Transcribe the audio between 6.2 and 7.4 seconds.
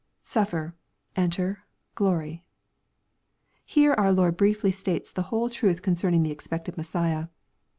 the expected Messiah.